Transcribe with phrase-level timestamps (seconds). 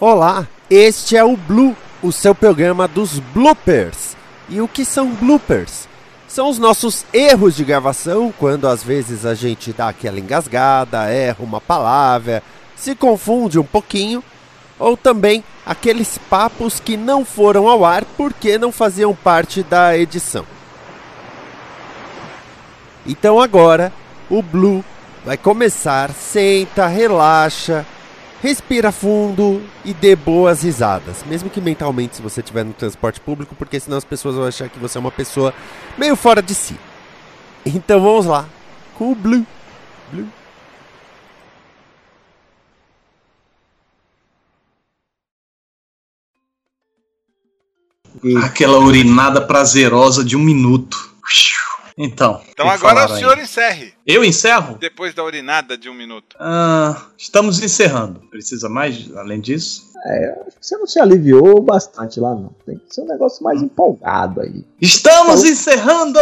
[0.00, 4.16] Olá, este é o Blue, o seu programa dos bloopers.
[4.48, 5.88] E o que são bloopers?
[6.28, 11.38] São os nossos erros de gravação, quando às vezes a gente dá aquela engasgada, erra
[11.40, 12.44] uma palavra,
[12.76, 14.22] se confunde um pouquinho,
[14.78, 20.46] ou também aqueles papos que não foram ao ar porque não faziam parte da edição.
[23.04, 23.92] Então agora
[24.30, 24.84] o Blue
[25.24, 27.84] vai começar, senta, relaxa,
[28.42, 31.24] respira fundo e dê boas risadas.
[31.26, 34.68] Mesmo que mentalmente se você estiver no transporte público, porque senão as pessoas vão achar
[34.68, 35.52] que você é uma pessoa
[35.96, 36.76] meio fora de si.
[37.64, 38.48] Então vamos lá
[38.94, 39.46] com o Blue.
[40.12, 40.28] Blue.
[48.42, 51.08] Aquela urinada prazerosa de um minuto.
[51.98, 52.40] Então.
[52.50, 53.42] Então agora o senhor aí.
[53.42, 53.92] encerre.
[54.06, 54.78] Eu encerro?
[54.78, 56.36] Depois da urinada de um minuto.
[56.38, 58.20] Ah, estamos encerrando.
[58.30, 59.88] Precisa mais além disso?
[60.06, 62.50] É, acho que você não se aliviou bastante lá, não.
[62.64, 64.64] Tem que ser um negócio mais empolgado aí.
[64.80, 65.46] Estamos falou...
[65.46, 66.20] encerrando!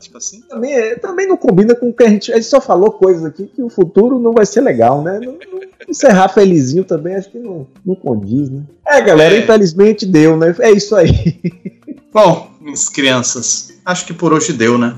[0.00, 0.40] Tipo assim.
[0.48, 2.32] Também, é, também não combina com o que a gente.
[2.32, 5.20] A gente só falou coisas aqui que o futuro não vai ser legal, né?
[5.20, 8.62] Não, não, encerrar felizinho também acho que não, não condiz, né?
[8.86, 9.40] É, galera, é.
[9.40, 10.54] infelizmente deu, né?
[10.58, 11.38] É isso aí.
[12.12, 14.96] Bom, minhas crianças, acho que por hoje deu, né?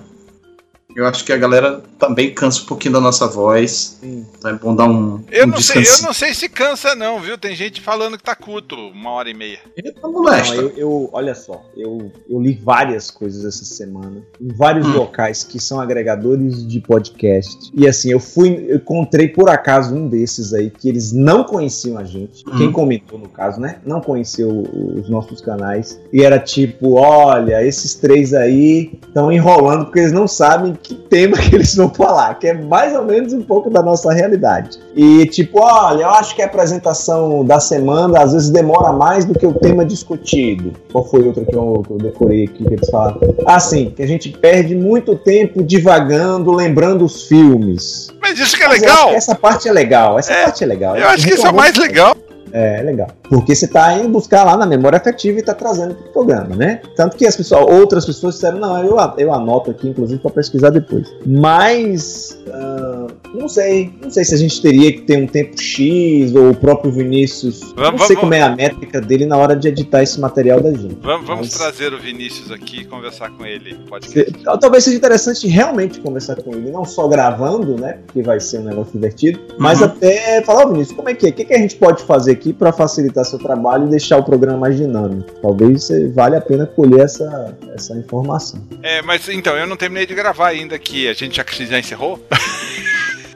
[0.96, 3.98] Eu acho que a galera também cansa um pouquinho da nossa voz.
[4.02, 5.22] Então é bom dar um.
[5.30, 7.36] Eu, um não sei, eu não sei se cansa, não, viu?
[7.36, 9.58] Tem gente falando que tá curto, uma hora e meia.
[9.76, 14.86] Eu, não, eu, eu, olha só, eu, eu li várias coisas essa semana, em vários
[14.86, 14.94] hum.
[14.94, 17.70] locais que são agregadores de podcast.
[17.74, 21.98] E assim, eu fui, eu encontrei por acaso um desses aí que eles não conheciam
[21.98, 22.42] a gente.
[22.48, 22.56] Hum.
[22.56, 23.80] Quem comentou, no caso, né?
[23.84, 24.48] Não conheceu
[24.96, 26.00] os nossos canais.
[26.10, 31.36] E era tipo: olha, esses três aí estão enrolando porque eles não sabem que tema
[31.36, 34.78] que eles vão falar, que é mais ou menos um pouco da nossa realidade.
[34.94, 39.36] E tipo, olha, eu acho que a apresentação da semana às vezes demora mais do
[39.36, 40.72] que o tema discutido.
[40.92, 43.20] Qual foi outra que eu, que eu decorei aqui que eles falaram?
[43.44, 48.08] Ah, sim, que a gente perde muito tempo divagando, lembrando os filmes.
[48.20, 49.10] Mas isso que é Mas legal.
[49.10, 50.18] essa parte é legal.
[50.18, 50.96] Essa é, parte é legal.
[50.96, 52.16] Eu acho que isso é mais legal.
[52.52, 53.08] É, legal.
[53.28, 56.56] Porque você está indo buscar lá na memória afetiva e está trazendo para o programa,
[56.56, 56.80] né?
[56.94, 60.70] Tanto que as pessoas, outras pessoas disseram, não, eu, eu anoto aqui, inclusive, para pesquisar
[60.70, 61.12] depois.
[61.26, 63.92] Mas, uh, não sei.
[64.00, 67.60] Não sei se a gente teria que ter um tempo X ou o próprio Vinícius.
[67.74, 70.60] Vamos, não sei vamos, como é a métrica dele na hora de editar esse material
[70.60, 70.96] da gente.
[71.02, 73.74] Vamos, vamos trazer o Vinícius aqui e conversar com ele.
[73.88, 77.98] Pode ser, Talvez seja interessante realmente conversar com ele, não só gravando, né?
[78.06, 79.86] Porque vai ser um negócio divertido, mas uhum.
[79.86, 81.30] até falar, oh, Vinícius, como é que é?
[81.30, 82.52] O que, que a gente pode fazer aqui?
[82.52, 85.30] para facilitar seu trabalho e deixar o programa mais dinâmico.
[85.40, 88.60] Talvez vale a pena colher essa, essa informação.
[88.82, 91.08] É, mas então, eu não terminei de gravar ainda aqui.
[91.08, 92.20] A gente já, já encerrou?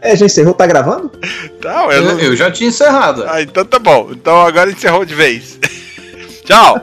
[0.02, 0.54] É, já encerrou?
[0.54, 1.12] Tá gravando?
[1.62, 2.18] Não, eu, não...
[2.18, 3.22] eu já tinha encerrado.
[3.28, 4.08] Ah, então tá bom.
[4.12, 5.58] Então agora encerrou de vez.
[6.44, 6.80] Tchau!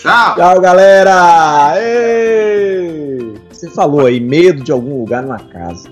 [0.00, 0.34] Tchau!
[0.36, 1.74] Tchau, galera!
[1.76, 3.34] Ei!
[3.50, 5.90] Você falou aí, medo de algum lugar numa casa.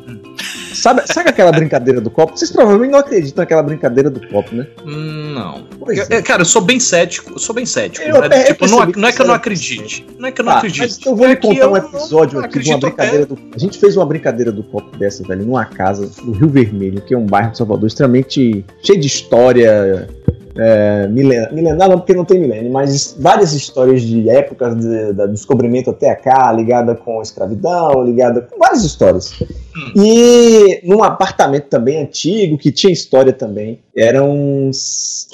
[0.80, 2.36] Sabe, sabe aquela brincadeira do copo?
[2.36, 4.66] Vocês provavelmente não acreditam naquela brincadeira do copo, né?
[4.82, 5.66] Hum, não.
[6.08, 6.22] É.
[6.22, 7.32] Cara, eu sou bem cético.
[7.32, 8.06] Eu sou bem cético.
[8.06, 8.44] Eu, né?
[8.44, 10.06] tipo, não, não, é que eu não acredite.
[10.18, 11.06] Não é que eu não tá, acredite.
[11.06, 13.38] Eu vou lhe é contar um episódio aqui de uma brincadeira do.
[13.54, 17.12] A gente fez uma brincadeira do copo dessa, velho, numa casa do Rio Vermelho, que
[17.12, 20.08] é um bairro de Salvador extremamente cheio de história
[20.56, 25.28] é, milenar, milenar não porque não tem milênio, mas várias histórias de épocas de, de
[25.28, 29.33] descobrimento até cá, ligada com escravidão, ligada com várias histórias.
[29.41, 29.93] Hum.
[29.97, 34.71] E num apartamento também antigo, que tinha história também, eram,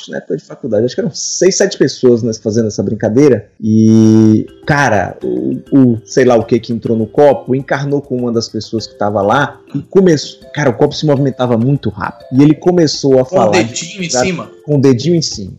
[0.08, 4.46] na época de faculdade, acho que eram seis, sete pessoas né, fazendo essa brincadeira, e,
[4.66, 8.48] cara, o, o, sei lá o que que entrou no copo, encarnou com uma das
[8.48, 12.54] pessoas que estava lá, e começou, cara, o copo se movimentava muito rápido, e ele
[12.54, 13.52] começou a com falar...
[13.52, 14.50] Com o dedinho em cima?
[14.64, 15.52] Com o dedinho em cima.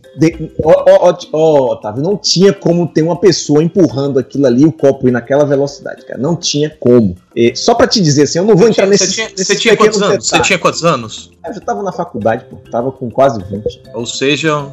[0.62, 5.08] Ó, ó, ó, Otávio, não tinha como ter uma pessoa empurrando aquilo ali, o copo
[5.08, 7.16] ir naquela velocidade, cara, não tinha como.
[7.34, 9.06] E, só para te dizer assim, eu não vou entrar nesse.
[9.36, 10.26] Você tinha, quantos anos?
[10.26, 11.30] Você tinha quantos anos?
[11.46, 12.56] Eu já tava na faculdade, pô.
[12.70, 13.82] Tava com quase 20.
[13.94, 14.66] Ou seja,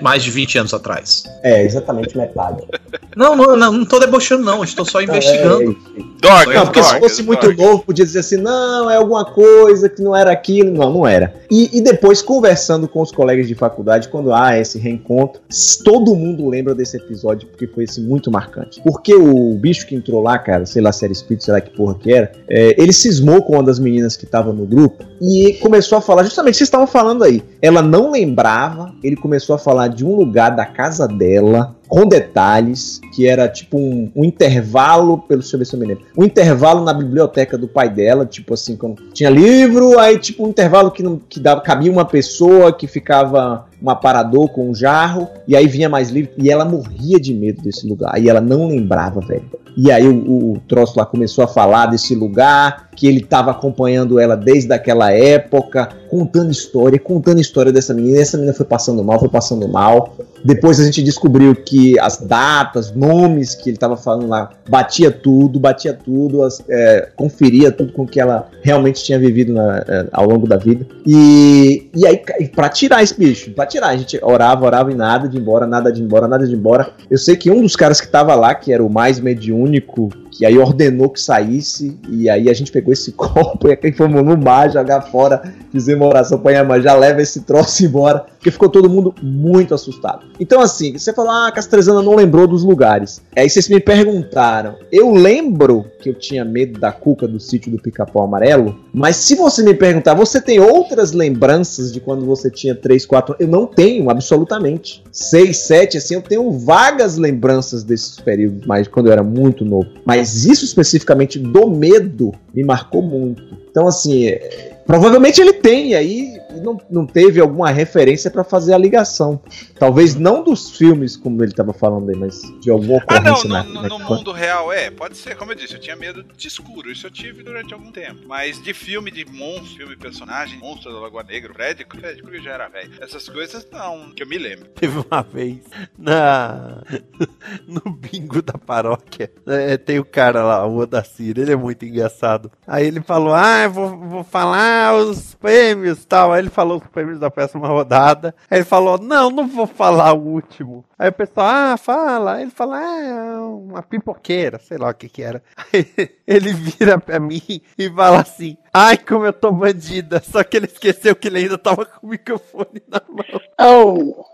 [0.00, 1.24] mais de 20 anos atrás.
[1.42, 2.62] É, exatamente metade.
[3.16, 4.62] Não, não, não, não tô debochando, não.
[4.62, 5.74] Estou só investigando.
[6.20, 10.02] Dorga, Não, porque se fosse muito novo, podia dizer assim, não, é alguma coisa que
[10.02, 10.70] não era aquilo.
[10.70, 11.34] Não, não era.
[11.50, 15.40] E, e depois, conversando com os colegas de faculdade, quando há esse reencontro,
[15.82, 18.82] todo mundo lembra desse episódio, porque foi esse muito marcante.
[18.82, 21.70] Porque o bicho que entrou lá, cara, sei lá se era espírito, sei lá que
[21.70, 25.54] porra que era, é, ele cismou com uma das meninas que estava no grupo e
[25.54, 27.42] começou a falar, justamente, vocês estavam falando aí.
[27.62, 33.00] Ela não lembrava, ele começou a falar de um lugar da casa dela, com detalhes,
[33.14, 36.24] que era tipo um, um intervalo, pelo deixa eu ver se eu me lembro, um
[36.24, 40.90] intervalo na biblioteca do pai dela, tipo assim, quando tinha livro, aí tipo um intervalo
[40.90, 45.54] que, não, que dava, cabia uma pessoa que ficava um aparador com um jarro, e
[45.54, 49.20] aí vinha mais livro, e ela morria de medo desse lugar, e ela não lembrava,
[49.20, 49.44] velho.
[49.76, 54.18] E aí o, o troço lá começou a falar desse lugar, que ele estava acompanhando
[54.18, 58.16] ela desde aquela época, contando história, contando história dessa menina.
[58.16, 60.16] E essa menina foi passando mal, foi passando mal.
[60.42, 65.58] Depois a gente descobriu que as datas, nomes que ele estava falando lá, batia tudo,
[65.60, 70.26] batia tudo, as- é, conferia tudo com que ela realmente tinha vivido na- é, ao
[70.26, 70.86] longo da vida.
[71.06, 72.20] E, e aí,
[72.54, 75.92] pra tirar esse bicho, pra tirar, a gente orava, orava e nada de embora, nada
[75.92, 76.90] de embora, nada de embora.
[77.10, 80.44] Eu sei que um dos caras que tava lá, que era o mais mediúnico, que
[80.44, 84.36] aí ordenou que saísse, e aí a gente pegou esse copo e aí fomos no
[84.36, 88.90] mar jogar fora, fizemos uma oração pra já leva esse troço embora, porque ficou todo
[88.90, 90.26] mundo muito assustado.
[90.38, 93.20] Então, assim, você fala, ah, Castrezana não lembrou dos lugares.
[93.36, 97.78] Aí vocês me perguntaram, eu lembro que eu tinha medo da cuca do sítio do
[97.78, 102.74] Pica-Pau Amarelo, mas se você me perguntar, você tem outras lembranças de quando você tinha
[102.74, 105.02] 3, 4 Eu não tenho, absolutamente.
[105.10, 109.88] 6, 7, assim, eu tenho vagas lembranças desses períodos, mas quando eu era muito novo.
[110.04, 113.42] Mas isso especificamente do medo me marcou muito.
[113.70, 118.78] Então, assim, é, provavelmente ele tem, aí não, não teve alguma referência pra fazer a
[118.78, 119.40] ligação.
[119.78, 123.48] Talvez não dos filmes, como ele tava falando aí, mas de alguma Ah, não, ocorrência
[123.48, 125.96] no, na, no- na no mundo real é, pode ser, como eu disse, eu tinha
[125.96, 128.20] medo de escuro, isso eu tive durante algum tempo.
[128.26, 132.50] Mas de filme, de monstro, filme personagem, monstro da Lagoa Negra, Fred, Fred Krueger já
[132.52, 132.90] era velho.
[133.00, 134.66] Essas coisas não, que eu me lembro.
[134.74, 135.58] Teve uma vez
[135.98, 136.82] na
[137.66, 139.30] no bingo da paróquia.
[139.46, 142.50] é, tem o cara lá, o Odacir, ele é muito engraçado.
[142.66, 146.32] Aí ele falou: Ah, eu vou, vou falar os prêmios e tal.
[146.32, 148.34] Aí ele falou os prêmios da próxima rodada.
[148.50, 150.84] Aí ele falou: Não, não vou falar o último.
[150.98, 152.34] Aí o pessoal, ah, fala.
[152.34, 155.42] Aí ele fala: Ah, é uma pipoqueira, sei lá o que que era.
[155.72, 155.86] Aí
[156.26, 160.22] ele vira pra mim e fala assim: Ai, como eu tô bandida.
[160.22, 163.24] Só que ele esqueceu que ele ainda tava com o microfone na mão.
[163.60, 164.24] Oh.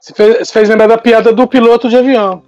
[0.00, 2.42] Você fez, você fez lembrar da piada do piloto de avião.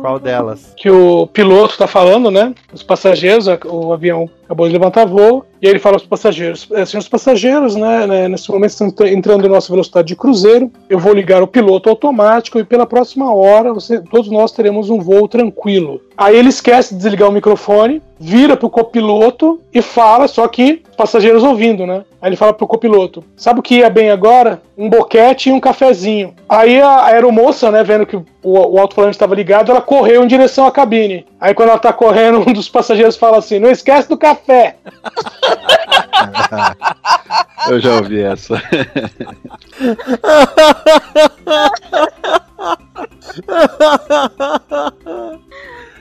[0.00, 0.74] Qual delas?
[0.76, 2.54] Que o piloto tá falando, né?
[2.72, 5.44] Os passageiros, o avião acabou de levantar voo.
[5.60, 8.06] E aí ele fala aos passageiros: "É, Senhores passageiros, né?
[8.06, 10.70] né, Nesse momento entra- entrando em nossa velocidade de cruzeiro.
[10.88, 14.98] Eu vou ligar o piloto automático e pela próxima hora você- todos nós teremos um
[15.00, 16.00] voo tranquilo.
[16.16, 20.94] Aí ele esquece de desligar o microfone, vira pro copiloto e fala, só que os
[20.96, 22.04] passageiros ouvindo, né?
[22.22, 24.62] Aí ele fala pro copiloto: Sabe o que ia bem agora?
[24.78, 26.34] Um boquete e um cafezinho.
[26.48, 30.66] Aí a aeromoça, né, vendo que o, o alto-falante estava ligado, ela correu em direção
[30.66, 31.26] à cabine.
[31.40, 34.33] Aí quando ela tá correndo, um dos passageiros fala assim: Não esquece do café.
[37.68, 38.54] Eu já ouvi essa.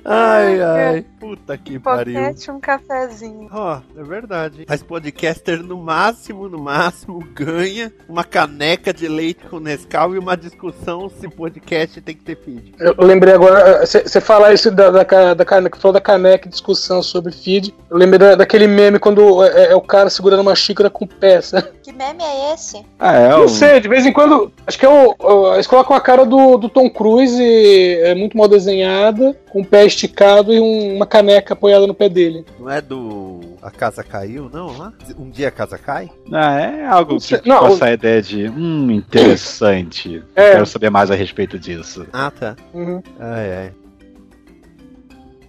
[0.05, 1.05] Ai, ai.
[1.17, 2.19] Puta que pariu.
[2.49, 3.47] Um cafezinho.
[3.53, 4.65] Ó, é verdade.
[4.67, 10.35] Mas podcaster no máximo, no máximo, ganha uma caneca de leite com Nescau e uma
[10.35, 12.75] discussão se podcast tem que ter feed.
[12.77, 17.31] Eu lembrei agora, você falar isso da, da, da caneca, falou da caneca, discussão sobre
[17.31, 17.73] feed.
[17.89, 21.71] Eu lembrei da- daquele meme quando é, é o cara segurando uma xícara com peça.
[21.83, 22.81] Que meme é esse?
[22.97, 23.49] Ah, é Não o.
[23.49, 24.53] sei, de vez em quando.
[24.65, 25.13] Acho que é o.
[25.19, 29.65] o- Eles colocam a cara do, do Tom Cruise, é muito mal desenhada, com o
[29.65, 32.43] pé esticado e um- uma caneca apoiada no pé dele.
[32.59, 34.91] Não é do A Casa Caiu, não?
[35.17, 36.09] Um dia a casa cai?
[36.31, 38.49] Ah, é algo que Não, com o- essa ideia de.
[38.49, 40.23] Hum, interessante.
[40.35, 40.53] É.
[40.53, 42.05] Quero saber mais a respeito disso.
[42.11, 42.55] Ah, tá.
[42.73, 43.01] Uhum.
[43.19, 43.71] Ai, ai.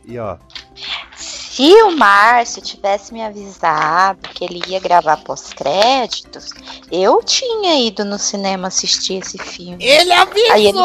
[0.07, 0.37] E ó,
[1.55, 6.51] Se o Márcio tivesse me avisado que ele ia gravar pós-créditos,
[6.91, 9.77] eu tinha ido no cinema assistir esse filme.
[9.79, 10.45] Ele avisou!
[10.53, 10.79] Aí ele-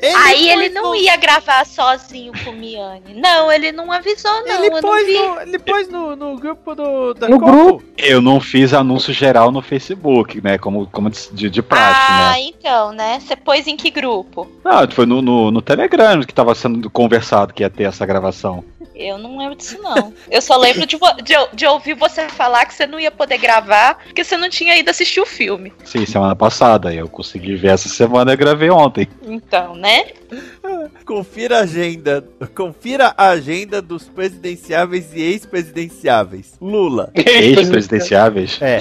[0.00, 3.12] Ele Aí ele não ia gravar sozinho com o Miane.
[3.14, 4.54] Não, ele não avisou, não.
[4.64, 5.18] Ele eu não pôs, vi.
[5.18, 7.82] no, ele pôs no, no grupo do, da No grupo.
[7.98, 10.58] Eu não fiz anúncio geral no Facebook, né?
[10.58, 12.40] Como, como de, de praxe, Ah, né?
[12.42, 13.18] então, né?
[13.18, 14.48] Você pôs em que grupo?
[14.64, 18.62] Não, foi no, no, no Telegram que tava sendo conversado que ia ter essa gravação.
[18.94, 20.14] Eu não lembro disso, não.
[20.30, 23.98] Eu só lembro de, de, de ouvir você falar que você não ia poder gravar
[24.04, 25.72] porque você não tinha ido assistir o filme.
[25.84, 26.94] Sim, semana passada.
[26.94, 29.08] Eu consegui ver essa semana e gravei ontem.
[29.22, 30.06] Então, né?
[31.04, 32.24] Confira a agenda.
[32.54, 36.54] Confira a agenda dos presidenciáveis e ex-presidenciáveis.
[36.60, 37.10] Lula.
[37.14, 38.58] Ex-presidenciáveis.
[38.60, 38.80] É.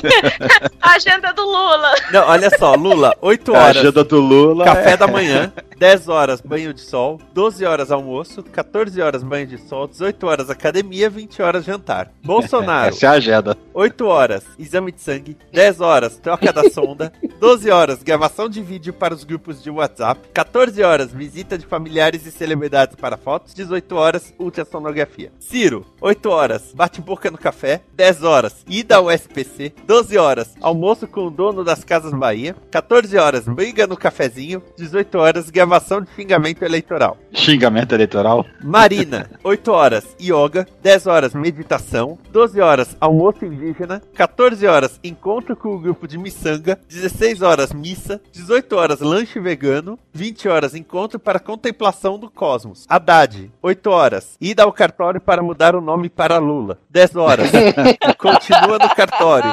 [0.81, 1.93] A agenda do Lula.
[2.11, 3.77] Não, olha só, Lula, 8 A horas.
[3.77, 4.65] agenda do Lula.
[4.65, 9.47] Café é- da manhã, 10 horas banho de sol, 12 horas almoço, 14 horas banho
[9.47, 12.11] de sol, 18 horas academia, 20 horas jantar.
[12.23, 13.57] Bolsonaro, Essa é a agenda.
[13.73, 18.93] 8 horas exame de sangue, 10 horas troca da sonda, 12 horas gravação de vídeo
[18.93, 23.95] para os grupos de WhatsApp, 14 horas visita de familiares e celebridades para fotos, 18
[23.95, 25.31] horas ultrassonografia.
[25.39, 31.27] Ciro, 8 horas bate-boca no café, 10 horas ida ao SPC, 12 horas almoço com
[31.27, 36.63] o dono das Casas Bahia, 14 horas briga no cafezinho, 18 horas gravação de xingamento
[36.63, 37.17] eleitoral.
[37.31, 38.45] Xingamento eleitoral.
[38.63, 45.75] Marina, 8 horas yoga, 10 horas meditação, 12 horas almoço indígena, 14 horas encontro com
[45.75, 51.32] o grupo de miçanga, 16 horas missa, 18 horas lanche vegano, 20 horas encontro para
[51.39, 52.85] contemplação do cosmos.
[52.89, 56.79] Haddad, 8 horas ida ao cartório para mudar o nome para Lula.
[56.89, 57.51] 10 horas
[58.17, 59.51] continua no cartório.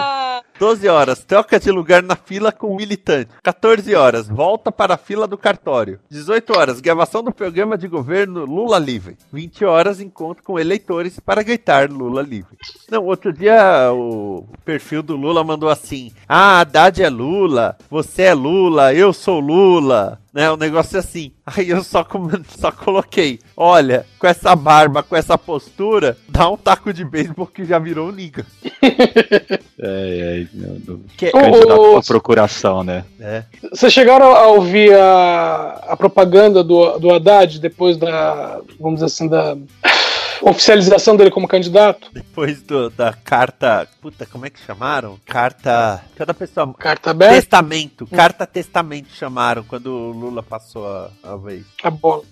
[0.60, 3.30] 12 horas, troca de lugar na fila com o militante.
[3.42, 5.98] 14 horas, volta para a fila do cartório.
[6.10, 9.16] 18 horas, gravação do programa de governo Lula Livre.
[9.32, 12.58] 20 horas, encontro com eleitores para gritar Lula Livre.
[12.90, 18.34] Não, outro dia o perfil do Lula mandou assim: Ah, Haddad é Lula, você é
[18.34, 20.20] Lula, eu sou Lula.
[20.32, 21.32] Né, um negócio assim.
[21.44, 26.56] Aí eu só, com- só coloquei: Olha, com essa barba, com essa postura, dá um
[26.56, 28.46] taco de beisebol que já virou liga.
[29.78, 33.04] É, é, do- Que- candidato O- pra procuração, né?
[33.18, 33.42] É.
[33.72, 39.28] Vocês chegaram a ouvir a, a propaganda do, do Haddad depois da, vamos dizer assim,
[39.28, 39.56] da
[40.42, 42.08] oficialização dele como candidato?
[42.12, 43.86] Depois do- da carta.
[44.00, 45.18] Puta, como é que chamaram?
[45.26, 46.02] Carta.
[46.16, 46.72] Cada pessoa.
[46.74, 48.06] Carta aberta, Testamento.
[48.06, 51.64] Carta testamento chamaram quando o Lula passou a, a vez.
[51.82, 52.22] a bola.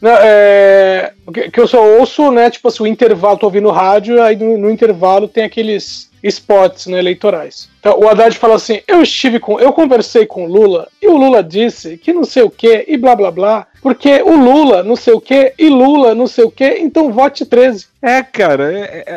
[0.00, 3.70] Não, é, o que, que eu só ouço, né, tipo assim, o intervalo, tô ouvindo
[3.70, 7.68] rádio, aí no, no intervalo tem aqueles spots né, eleitorais.
[7.80, 9.60] Então, o Haddad fala assim: eu estive com.
[9.60, 12.96] Eu conversei com o Lula e o Lula disse que não sei o que e
[12.96, 16.50] blá blá blá, porque o Lula não sei o que e Lula não sei o
[16.50, 17.86] que, então vote 13.
[18.02, 19.14] É, cara, é- é-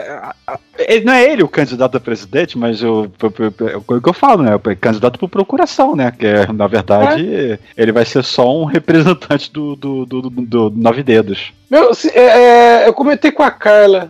[0.88, 4.42] é- é- não é ele o candidato a presidente, mas o, o que eu falo,
[4.42, 4.56] né?
[4.56, 6.12] O candidato por procuração, né?
[6.18, 10.70] Que é, na verdade, ele vai ser só um representante do, do, do, do- do
[10.76, 11.52] Nove Dedos.
[11.70, 14.10] Meu, se- é, é, eu comentei com a Carla,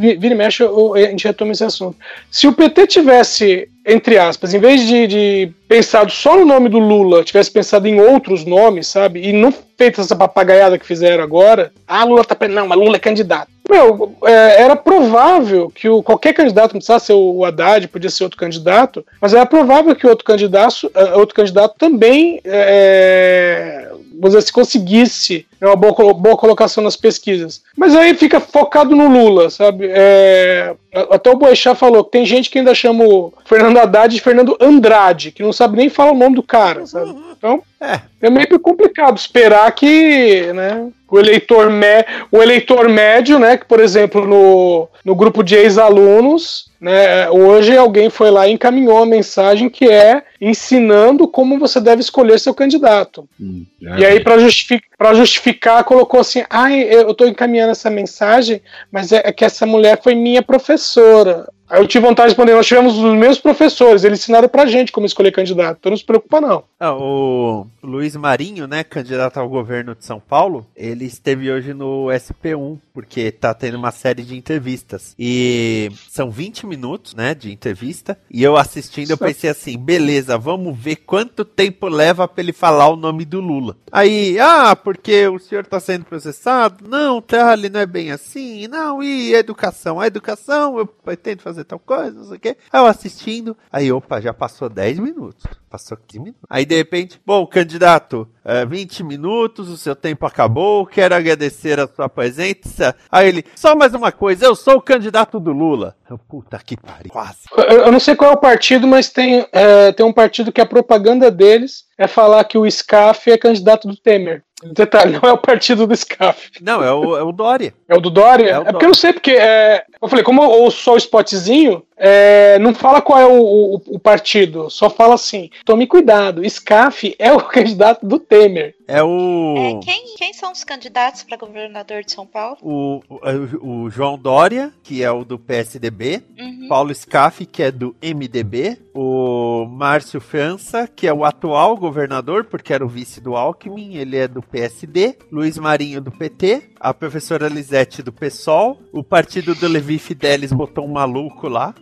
[0.00, 1.96] vira e mexe, eu- a gente retoma esse assunto.
[2.30, 6.78] Se o PT tivesse, entre aspas, em vez de, de pensado só no nome do
[6.78, 9.20] Lula, tivesse pensado em outros nomes, sabe?
[9.28, 12.36] E não feito essa papagaiada que fizeram agora, ah, Lula tá.
[12.48, 13.48] Não, mas Lula é candidato.
[13.70, 18.24] Meu, é, era provável que o, qualquer candidato, não precisava ser o Haddad, podia ser
[18.24, 23.89] outro candidato, mas era provável que outro candidato, eh, outro candidato também é,
[24.28, 27.62] dizer, assim, conseguisse né, uma boa, boa colocação nas pesquisas.
[27.76, 29.88] Mas aí fica focado no Lula, sabe?
[29.90, 30.74] É,
[31.10, 34.56] até o Boechat falou que tem gente que ainda chama o Fernando Haddad de Fernando
[34.60, 37.14] Andrade, que não sabe nem falar o nome do cara, sabe?
[37.36, 38.00] Então, É.
[38.22, 43.80] é meio complicado esperar que, né, o eleitor, mé o eleitor médio, né, que por
[43.80, 49.68] exemplo no, no grupo de ex-alunos, né, hoje alguém foi lá e encaminhou uma mensagem
[49.68, 53.28] que é ensinando como você deve escolher seu candidato.
[53.38, 53.66] Hum,
[53.98, 59.20] E aí, para justificar, justificar, colocou assim: ai, eu tô encaminhando essa mensagem, mas é,
[59.24, 61.46] é que essa mulher foi minha professora.
[61.70, 64.90] Aí eu tive vontade de responder: nós tivemos os mesmos professores, eles ensinaram pra gente
[64.90, 66.64] como escolher candidato, então não se preocupa, não.
[66.78, 72.06] Ah, o Luiz Marinho, né, candidato ao governo de São Paulo, ele esteve hoje no
[72.06, 75.14] SP1, porque tá tendo uma série de entrevistas.
[75.18, 78.18] E são 20 minutos, né, de entrevista.
[78.30, 82.88] E eu assistindo, eu pensei assim, beleza, vamos ver quanto tempo leva pra ele falar
[82.88, 83.76] o nome do Lula.
[83.92, 86.88] Aí, ah, porque o senhor tá sendo processado?
[86.88, 88.66] Não, Charlie, não é bem assim.
[88.66, 90.00] Não, e educação?
[90.00, 92.56] A educação, eu pretendo fazer tal coisa, não sei o quê.
[92.72, 95.44] Aí eu assistindo, aí, opa, já passou 10 minutos.
[95.70, 96.46] Passou 15 minutos.
[96.50, 101.86] Aí, de repente, bom, candidato, é, 20 minutos, o seu tempo acabou, quero agradecer a
[101.86, 102.94] sua presença.
[103.10, 105.96] Aí ele, só mais uma coisa, eu sou o candidato do Lula.
[106.10, 107.38] Eu, puta que pariu, quase.
[107.56, 110.60] Eu, eu não sei qual é o partido, mas tem, é, tem um partido que
[110.60, 114.42] a propaganda deles é falar que o SCAF é candidato do Temer.
[114.62, 116.50] Detalhe, não é o partido do SCAF.
[116.60, 117.72] Não, é o, é o Dória.
[117.88, 118.50] É o do Dória?
[118.50, 120.94] É o É, porque eu não sei, porque é, eu falei, como eu ouço só
[120.94, 125.86] o spotzinho, é, não fala qual é o, o- o partido, só fala assim: tome
[125.86, 128.74] cuidado, SCAF é o candidato do Temer.
[128.90, 129.54] É o.
[129.56, 132.56] É, quem, quem são os candidatos para governador de São Paulo?
[132.60, 136.66] O, o, o João Dória, que é o do PSDB, Uhum.
[136.68, 142.72] Paulo Scaff, que é do MDB, o Márcio França, que é o atual governador, porque
[142.72, 147.48] era o vice do Alckmin, ele é do PSD, Luiz Marinho do PT, a professora
[147.48, 151.74] Lisete do PSOL, o partido do Levi Fidelis botou um maluco lá.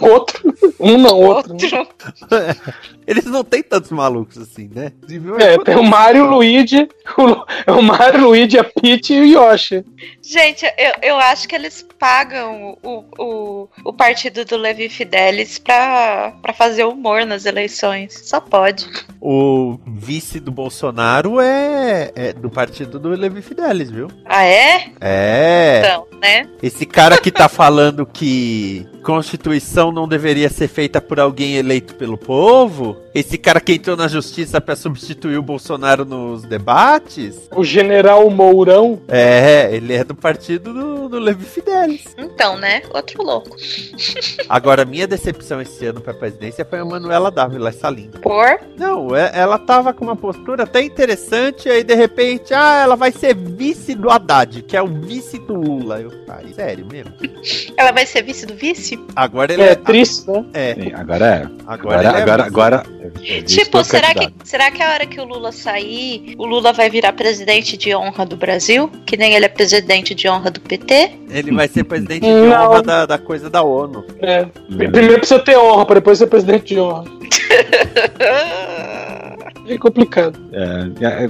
[0.00, 0.54] Outro.
[0.80, 1.54] Um não, outro.
[1.54, 1.58] né?
[3.06, 4.92] Eles não têm tantos malucos assim, né?
[5.38, 9.24] É, tem o Mario, o Luigi, o, o Mario, o Luigi, a Peach e o
[9.24, 9.84] Yoshi.
[10.20, 16.34] Gente, eu, eu acho que eles pagam o, o, o partido do Levi Fidelis pra,
[16.42, 18.20] pra fazer humor nas eleições.
[18.24, 18.86] Só pode.
[19.20, 24.08] O vice do Bolsonaro é, é do partido do Levi Fidelis, viu?
[24.24, 24.90] Ah, é?
[25.00, 25.82] É.
[25.84, 26.48] Então, né?
[26.62, 32.16] Esse cara que tá falando que Constituição não deveria ser feita por alguém eleito pelo
[32.16, 38.28] povo, esse cara que entrou na justiça pra substituir o Bolsonaro nos debates, O General
[38.30, 38.98] Mourão.
[39.06, 42.02] é, ele é do partido do, do Levi Fidelis.
[42.16, 42.82] Então, né?
[42.94, 43.54] Outro louco.
[44.48, 48.18] Agora, minha decepção esse ano pra presidência foi a Manuela Dávila, essa linda.
[48.20, 48.58] Por?
[48.78, 53.12] Não, é- ela tava com uma postura até interessante, aí de repente, ah, ela vai
[53.12, 56.00] ser vice do Haddad, que é o vice do Lula.
[56.00, 57.12] Eu, ah, sério mesmo?
[57.76, 58.93] Ela vai ser vice do vice?
[59.16, 59.74] Agora ele É é.
[59.74, 60.44] triste, né?
[60.54, 61.48] é, Sim, agora é.
[61.66, 62.82] agora, Agora, é agora, agora.
[63.24, 66.88] é Tipo, será que, será que a hora que o Lula sair, o Lula vai
[66.90, 68.90] virar presidente de honra do Brasil?
[69.06, 71.12] Que nem ele é presidente de honra do PT?
[71.30, 72.70] Ele vai ser presidente de Não.
[72.70, 74.04] honra da, da coisa da ONU.
[74.20, 74.44] É.
[74.76, 77.04] Primeiro precisa ter honra, pra depois ser presidente de honra.
[79.66, 80.38] É complicado.
[80.52, 81.26] É,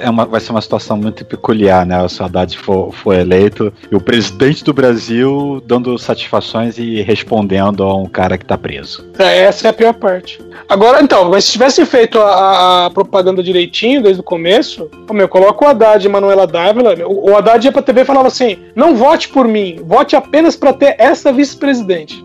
[0.00, 2.06] é, é uma, vai ser uma situação muito peculiar, né?
[2.08, 7.82] Se o Haddad for, for eleito e o presidente do Brasil dando satisfações e respondendo
[7.82, 9.06] a um cara que tá preso.
[9.18, 10.40] É, essa é a pior parte.
[10.68, 15.28] Agora, então, mas se tivesse feito a, a- propaganda direitinho desde o começo, ô, meu,
[15.28, 16.94] coloca o Haddad e Manuela Dávila.
[17.06, 20.56] O, o Haddad ia pra TV e falava assim: não vote por mim, vote apenas
[20.56, 22.22] pra ter essa vice-presidente.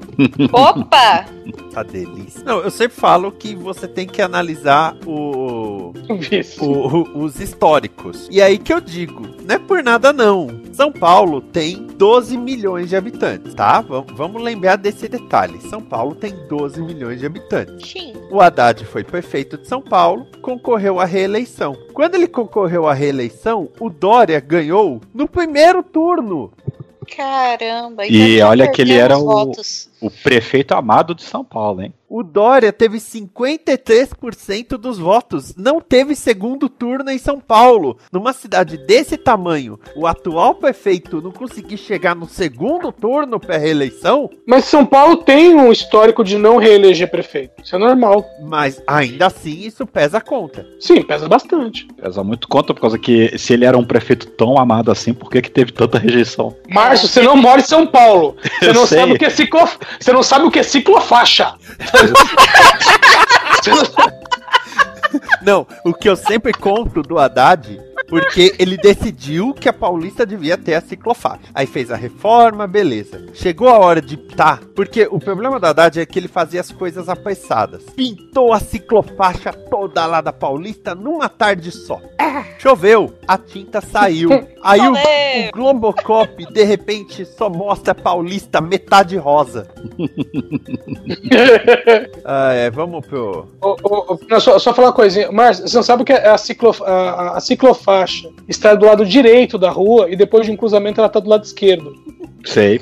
[0.51, 1.25] Opa!
[1.77, 2.41] Tá delícia.
[2.43, 5.93] Não, eu sempre falo que você tem que analisar o,
[6.59, 8.27] o- o- os históricos.
[8.31, 10.47] E aí que eu digo, não é por nada não.
[10.73, 13.81] São Paulo tem 12 milhões de habitantes, tá?
[13.81, 15.61] Vamos, vamos lembrar desse detalhe.
[15.69, 17.91] São Paulo tem 12 milhões de habitantes.
[17.91, 18.13] Sim.
[18.31, 21.77] O Haddad foi prefeito de São Paulo, concorreu à reeleição.
[21.93, 26.51] Quando ele concorreu à reeleição, o Dória ganhou no primeiro turno.
[27.15, 28.05] Caramba.
[28.05, 29.89] E olha que ele era o- votos.
[30.01, 31.93] O prefeito amado de São Paulo, hein?
[32.09, 35.53] O Dória teve 53% dos votos.
[35.57, 37.97] Não teve segundo turno em São Paulo.
[38.13, 44.29] Numa cidade desse tamanho, o atual prefeito não conseguir chegar no segundo turno para reeleição,
[44.45, 47.61] Mas São Paulo tem um histórico de não reeleger prefeito.
[47.61, 48.25] Isso é normal.
[48.41, 50.65] mas ainda assim isso pesa conta.
[50.79, 51.85] Sim, pesa bastante.
[52.01, 55.29] Pesa muito conta por causa que se ele era um prefeito tão amado assim, por
[55.29, 56.55] que, que teve tanta rejeição?
[56.69, 58.37] Márcio, você não mora em São Paulo.
[58.59, 58.99] Você não sei.
[58.99, 59.67] sabe o que é ciclo...
[59.99, 61.53] Você não sabe o que é ciclofaixa.
[65.41, 70.57] Não, o que eu sempre conto do Haddad, porque ele decidiu que a Paulista devia
[70.57, 71.39] ter a ciclofaixa.
[71.53, 73.25] Aí fez a reforma, beleza.
[73.33, 76.71] Chegou a hora de tá, porque o problema do Haddad é que ele fazia as
[76.71, 77.83] coisas apressadas.
[77.95, 81.99] Pintou a ciclofaixa toda lá da Paulista numa tarde só.
[82.59, 84.29] Choveu, a tinta saiu.
[84.63, 89.67] Aí o, o Globocop, de repente, só mostra a Paulista metade rosa.
[92.25, 93.47] Ah, é, vamos pro...
[93.61, 95.31] Ô, ô, ô, não, só, só falar uma coisinha.
[95.31, 97.39] Márcio, você não sabe o que é a, ciclo, a, a- a
[98.47, 101.43] está do lado direito da rua e depois de um cruzamento ela está do lado
[101.43, 101.93] esquerdo.
[102.45, 102.79] Sei.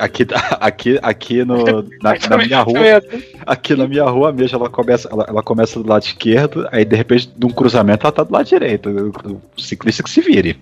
[0.00, 0.26] Aqui,
[0.58, 3.02] aqui, aqui no, na, na minha rua,
[3.46, 6.96] aqui na minha rua mesmo, ela começa, ela, ela começa do lado esquerdo, aí de
[6.96, 8.88] repente, de um cruzamento, ela tá do lado direito.
[8.88, 10.58] O, o ciclista que se vire.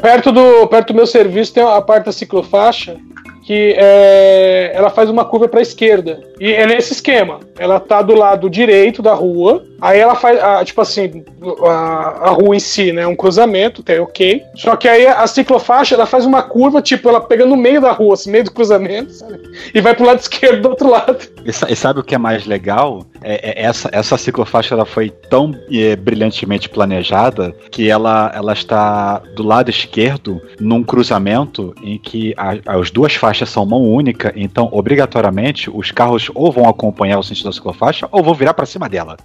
[0.00, 2.96] Perto do, perto do meu serviço tem a parte da ciclofaixa
[3.44, 6.18] que é, ela faz uma curva para a esquerda.
[6.40, 7.40] E é nesse esquema.
[7.58, 11.22] Ela tá do lado direito da rua, aí ela faz, ah, tipo assim,
[11.64, 14.42] a, a rua em si, né, um cruzamento, tem ok.
[14.56, 17.92] Só que aí a ciclofaixa, ela faz uma curva, tipo, ela pega no meio da
[17.92, 19.38] rua, assim, meio do cruzamento, sabe?
[19.74, 21.18] E vai pro lado esquerdo do outro lado.
[21.44, 23.04] E, e sabe o que é mais legal?
[23.22, 25.54] É, é essa, essa ciclofaixa ela foi tão
[26.00, 32.90] brilhantemente planejada que ela, ela está do lado esquerdo num cruzamento em que a- as
[32.90, 37.52] duas faixas são mão única, então obrigatoriamente os carros ou vão acompanhar o sentido da
[37.52, 39.16] ciclofaixa ou vão virar para cima dela.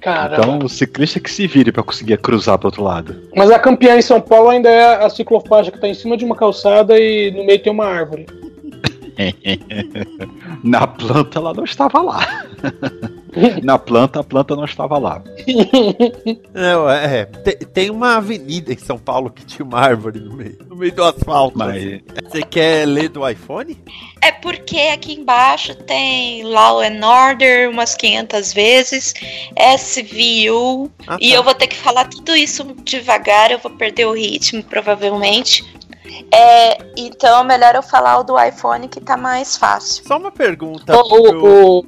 [0.00, 0.36] Caramba.
[0.36, 3.16] Então o ciclista que se vire para conseguir cruzar para outro lado.
[3.34, 6.24] Mas a campeã em São Paulo ainda é a ciclofaixa que tá em cima de
[6.24, 8.26] uma calçada e no meio tem uma árvore.
[10.62, 12.20] Na planta ela não estava lá.
[13.62, 15.22] Na planta, a planta não estava lá.
[16.54, 20.58] Não, é, tem, tem uma avenida em São Paulo que tinha uma árvore no meio,
[20.68, 21.56] no meio do asfalto.
[21.58, 23.76] Mas Você quer ler do iPhone?
[24.22, 29.14] É porque aqui embaixo tem Law and Order umas 500 vezes,
[29.76, 31.36] SVU, Ah, e tá.
[31.36, 35.64] eu vou ter que falar tudo isso devagar, eu vou perder o ritmo, provavelmente.
[36.32, 40.04] É, então é melhor eu falar o do iPhone que tá mais fácil.
[40.06, 40.94] Só uma pergunta.
[40.96, 41.86] O, pro- o, o-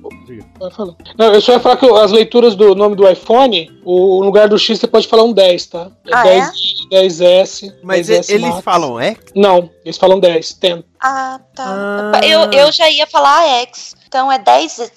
[0.58, 0.94] vai falar.
[1.18, 4.48] Não, eu só ia falar que as leituras do nome do iPhone, o no lugar
[4.48, 5.90] do X você pode falar um 10, tá?
[6.06, 6.50] É Ah, 10,
[6.90, 7.74] 10S.
[7.82, 8.64] Mas 10S e- eles Max.
[8.64, 9.16] falam é?
[9.34, 10.82] Não, eles falam 10, 10.
[11.00, 12.12] Ah, tá.
[12.14, 12.20] Ah.
[12.26, 13.96] Eu, eu já ia falar X.
[14.08, 14.90] Então é 10.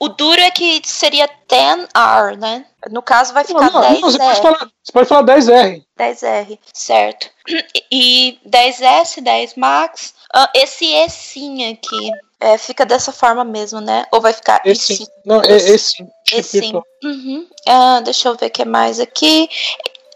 [0.00, 2.64] O duro é que seria 10R, né?
[2.90, 4.42] No caso vai ficar Não, não, não, você, pode 10R.
[4.42, 5.84] falar, você pode falar 10R.
[5.98, 7.30] 10R, certo.
[7.92, 10.14] E 10S, 10 Max.
[10.34, 14.06] Ah, esse Ezinho aqui é, fica dessa forma mesmo, né?
[14.10, 15.06] Ou vai ficar Esse.
[15.26, 16.04] Não, é esse.
[16.32, 16.82] Ezinho.
[17.02, 17.46] Uhum.
[17.68, 19.48] Ah, deixa eu ver o que mais aqui.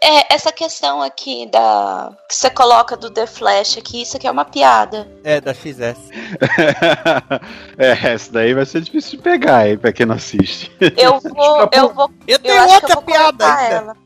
[0.01, 2.11] É, essa questão aqui da.
[2.27, 5.05] que você coloca do The Flash aqui, isso aqui é uma piada.
[5.25, 6.09] É, da XS.
[7.77, 10.71] é, essa daí vai ser difícil de pegar aí pra quem não assiste.
[10.97, 11.69] Eu vou.
[11.73, 12.09] eu vou.
[12.25, 13.75] Eu Eu tenho eu outra vou piada ainda.
[13.75, 13.97] ela.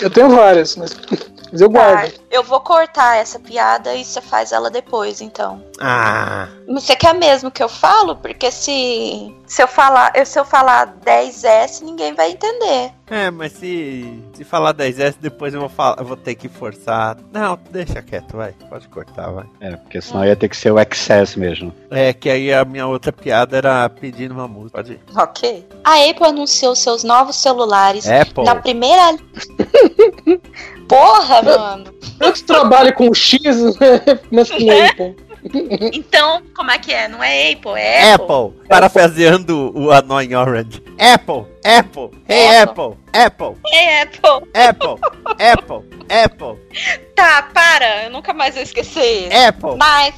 [0.00, 0.96] Eu tenho várias, mas,
[1.50, 2.14] mas eu Tá, guardo.
[2.30, 5.62] eu vou cortar essa piada e você faz ela depois, então.
[5.80, 8.16] Ah, Você quer mesmo que eu falo?
[8.16, 12.92] Porque se, se, eu, falar, se eu falar 10S, ninguém vai entender.
[13.10, 17.16] é, mas se, se falar 10S, depois eu vou, falar, eu vou ter que forçar.
[17.32, 18.52] Não, deixa quieto, vai.
[18.68, 19.46] Pode cortar, vai.
[19.60, 21.72] É, porque senão ia ter que ser o Excess mesmo.
[21.90, 24.78] É, que aí a minha outra piada era pedindo uma música.
[24.78, 25.00] Pode ir.
[25.16, 25.66] Ok.
[25.84, 28.44] A Apple anunciou seus novos celulares Apple.
[28.44, 29.16] na primeira.
[30.88, 31.94] Porra, mano!
[32.20, 33.42] Eu que trabalho com X,
[34.30, 35.16] mas com Apple.
[35.92, 37.06] Então, como é que é?
[37.08, 38.26] Não é Apple, é Apple.
[38.34, 38.66] Apple.
[38.68, 40.82] Parafraseando o Annoying Orange.
[40.98, 44.34] Apple, Apple, hey Apple, Apple, É Apple.
[44.52, 44.96] Apple,
[45.38, 46.58] Apple, Apple,
[47.14, 48.04] Tá, para.
[48.04, 49.36] Eu nunca mais vou esquecer isso.
[49.48, 50.14] Apple, Mas,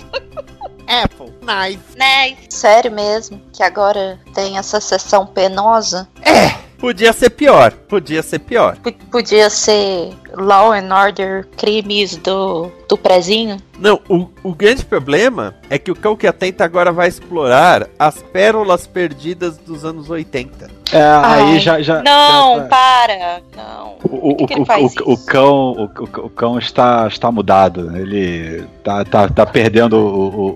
[0.86, 1.80] Apple, nice.
[1.96, 2.36] né?
[2.48, 6.08] Sério mesmo que agora tem essa sessão penosa?
[6.80, 8.76] Podia ser pior, podia ser pior.
[8.78, 13.58] P- podia ser Law and Order crimes do, do prezinho?
[13.78, 18.22] Não, o, o grande problema é que o Cão que Atenta agora vai explorar as
[18.22, 20.70] pérolas perdidas dos anos 80.
[20.92, 21.82] É, Ai, aí já.
[21.82, 23.42] já Não, já- para.
[23.54, 23.96] Não.
[24.02, 27.94] O, o, que o, o, cão, o, o- o cão está, está mudado.
[27.94, 30.50] Ele tá, tá, tá perdendo o, o, o,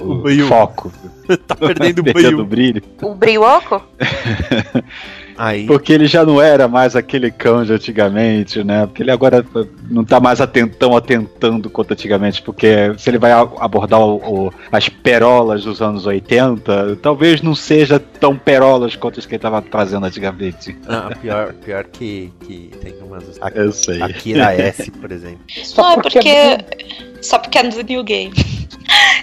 [0.00, 0.46] o- O o brilho.
[0.48, 0.90] foco.
[1.46, 2.80] tá perdendo o perdendo o brilho.
[2.80, 2.82] brilho.
[3.02, 3.82] O brioco?
[5.38, 8.86] Aí, Porque ele já não era mais aquele cão de antigamente, né?
[8.86, 9.44] Porque ele agora
[9.88, 12.42] não tá mais atentão atentando quanto antigamente.
[12.42, 17.98] Porque se ele vai abordar o- o- as perolas dos anos 80, talvez não seja
[18.00, 20.76] tão perolas quanto as que ele tava trazendo antigamente.
[20.88, 23.38] ah, pior, pior que, que tem umas.
[23.54, 24.02] Eu sei.
[24.02, 25.38] Akira S, por exemplo.
[25.48, 27.07] Só não, é porque porque.
[27.22, 28.32] Só porque é do New Game.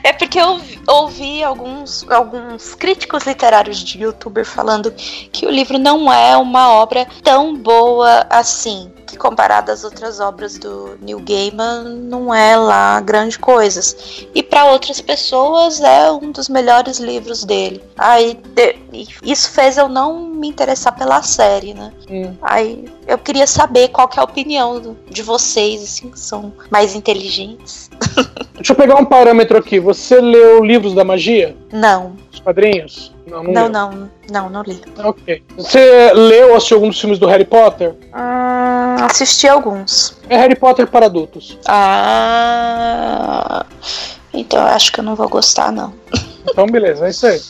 [0.03, 4.91] É porque eu ouvi- alguns, alguns críticos literários de youtuber falando
[5.31, 8.91] que o livro não é uma obra tão boa assim.
[9.07, 14.27] Que comparado às outras obras do Neil Gaiman, não é lá grande coisas.
[14.35, 17.83] E para outras pessoas é um dos melhores livros dele.
[17.97, 18.77] Aí de-
[19.21, 21.91] isso fez eu não me interessar pela série, né?
[22.09, 22.33] Hum.
[22.41, 26.53] Aí eu queria saber qual que é a opinião do- de vocês, assim, que são
[26.71, 27.89] mais inteligentes.
[28.55, 29.77] Deixa eu pegar um parâmetro aqui.
[29.77, 31.53] Você leu livros da magia?
[31.73, 33.13] Não, Os quadrinhos?
[33.27, 33.51] Não, não.
[33.51, 34.81] não, não, não, não li.
[35.03, 35.43] Ok.
[35.57, 37.93] Você leu ou assistiu alguns filmes do Harry Potter?
[38.15, 40.17] Hum, assisti alguns.
[40.29, 41.59] É Harry Potter para adultos.
[41.65, 43.65] Ah,
[44.39, 45.93] então eu acho que eu não vou gostar, não.
[46.49, 47.41] Então, beleza, é isso aí.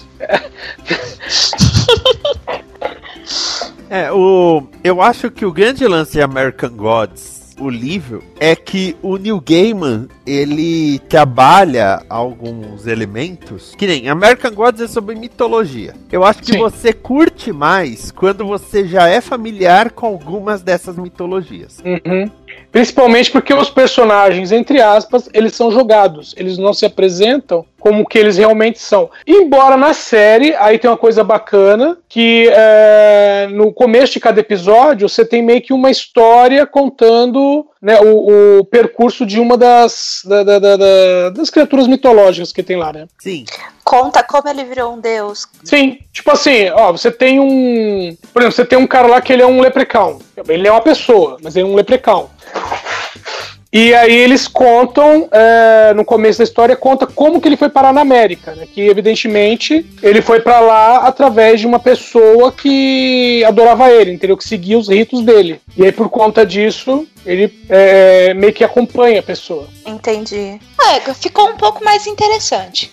[3.89, 8.95] É, o, eu acho que o grande lance de American Gods, o livro, é que
[9.01, 15.93] o Neil Gaiman, ele trabalha alguns elementos, que nem American Gods é sobre mitologia.
[16.11, 16.59] Eu acho que Sim.
[16.59, 21.81] você curte mais quando você já é familiar com algumas dessas mitologias.
[21.85, 22.29] Uhum.
[22.75, 26.35] Principalmente porque os personagens, entre aspas, eles são jogados.
[26.35, 29.11] Eles não se apresentam como que eles realmente são.
[29.27, 35.07] Embora na série, aí tem uma coisa bacana, que é, no começo de cada episódio,
[35.07, 40.43] você tem meio que uma história contando né, o, o percurso de uma das, da-
[40.43, 43.05] da- da- da- das criaturas mitológicas que tem lá, né?
[43.19, 43.45] Sim.
[43.83, 45.45] Conta como ele virou um deus.
[45.63, 48.17] Sim, tipo assim, ó, você tem um.
[48.33, 50.17] Por exemplo, você tem um cara lá que ele é um leprechaun.
[50.47, 52.25] Ele é uma pessoa, mas ele é um leprechaun.
[53.77, 57.91] E aí eles contam, é, no começo da história, conta como que ele foi parar
[57.91, 58.65] na América, né?
[58.73, 64.37] Que evidentemente ele foi pra lá através de uma pessoa que adorava ele, entendeu?
[64.37, 65.59] Que seguia os ritos dele.
[65.75, 69.67] E aí por conta disso, ele é, meio que acompanha a pessoa.
[69.85, 70.57] Entendi.
[70.81, 72.89] É, ficou um pouco mais interessante.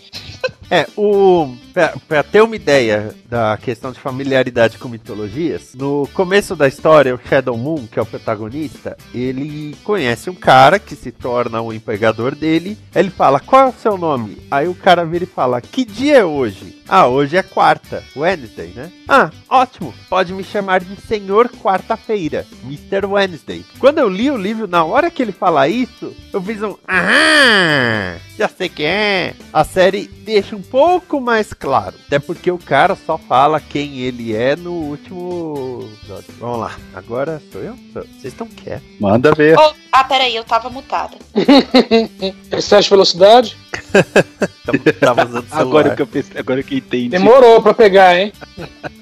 [0.70, 1.54] É, o.
[1.74, 7.14] Pra, pra ter uma ideia da questão de familiaridade com mitologias, no começo da história,
[7.14, 11.72] o Shadow Moon, que é o protagonista, ele conhece um cara que se torna o
[11.72, 12.78] empregador dele.
[12.94, 14.38] Ele fala: Qual é o seu nome?
[14.50, 16.82] Aí o cara vira e fala: Que dia é hoje?
[16.88, 18.92] Ah, hoje é quarta, Wednesday, né?
[19.08, 23.06] Ah, ótimo, pode me chamar de Senhor Quarta-feira, Mr.
[23.06, 23.64] Wednesday.
[23.78, 28.18] Quando eu li o livro, na hora que ele fala isso, eu fiz um Aham,
[28.36, 29.34] já sei quem é.
[29.52, 34.34] A série deixa um pouco mais claro, até porque o cara só fala quem ele
[34.34, 35.88] é no último.
[35.98, 36.34] episódio.
[36.38, 37.76] Vamos lá, agora sou eu?
[37.92, 38.88] Vocês estão quietos.
[38.98, 39.58] Manda ver.
[39.58, 41.16] Oh, ah, peraí, eu tava mutada.
[42.50, 43.56] Excesso de velocidade?
[45.00, 45.60] Tava, usando o celular.
[45.60, 47.08] Agora que eu pensei, agora que eu entendi.
[47.08, 48.32] Demorou pra pegar, hein?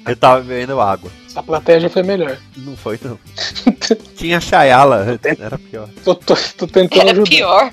[0.07, 1.11] Eu tava bebendo água.
[1.27, 2.37] Essa plateia já foi melhor.
[2.57, 3.17] Não foi, não.
[3.95, 5.89] Tinha Chayala antes, era pior.
[6.03, 7.29] Tô, tô, tô tentando Era ajudar.
[7.29, 7.71] pior.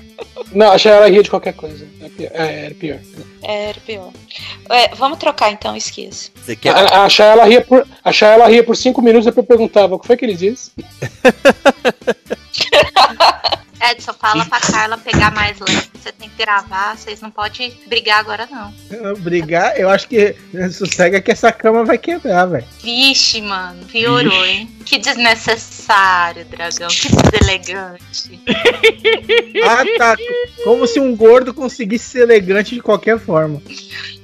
[0.51, 1.87] Não, achei ela ria de qualquer coisa.
[1.99, 2.31] Era pior.
[2.33, 2.99] É, era pior.
[3.41, 4.11] Era pior.
[4.69, 6.29] É, vamos trocar então, esqueça.
[6.35, 6.75] Você quer.
[6.75, 9.99] A, a Chayala ria por, a Chayala ria por cinco minutos e depois perguntava o
[9.99, 10.71] que foi que ele disse.
[13.81, 15.89] Edson, fala pra Carla pegar mais leve.
[15.93, 18.73] Você tem que gravar, vocês não podem brigar agora, não.
[19.15, 20.35] Brigar, eu acho que
[20.71, 22.65] sossega que essa cama vai quebrar, velho.
[22.81, 24.69] Vixe, mano, piorou, hein?
[24.85, 26.87] Que desnecessário, dragão.
[26.87, 28.39] Que deselegante.
[29.63, 30.17] Ah, tá.
[30.63, 33.61] Como se um gordo conseguisse ser elegante de qualquer forma.